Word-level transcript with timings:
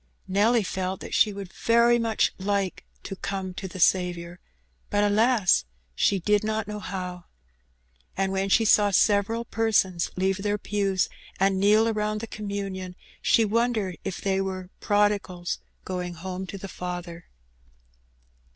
Nelly 0.27 0.63
felt 0.63 0.99
that 1.01 1.13
she 1.13 1.31
would 1.31 1.53
very 1.53 1.99
much 1.99 2.33
like 2.39 2.85
to 3.03 3.15
'^come 3.17 3.55
to 3.55 3.67
the 3.67 3.79
Saviour,'' 3.79 4.39
but, 4.89 5.03
alas! 5.03 5.65
she 5.93 6.17
did 6.17 6.43
not 6.43 6.67
know 6.67 6.79
how. 6.79 7.25
And 8.17 8.31
when 8.31 8.49
she 8.49 8.65
saw 8.65 8.89
several 8.89 9.45
persons 9.45 10.09
leave 10.15 10.37
their 10.39 10.57
pews 10.57 11.07
and 11.39 11.59
kneel 11.59 11.87
around 11.87 12.19
the 12.19 12.25
communion, 12.25 12.95
she 13.21 13.45
wondered 13.45 13.99
if 14.03 14.19
they 14.21 14.41
were 14.41 14.71
"prodigals 14.79 15.59
going 15.85 16.15
home 16.15 16.47
to 16.47 16.57
the 16.57 16.67
Father." 16.67 17.25